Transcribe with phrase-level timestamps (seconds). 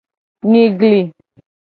[0.49, 0.97] Nyigli.